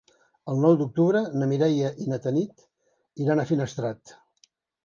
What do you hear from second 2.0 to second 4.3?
i na Tanit iran a Finestrat.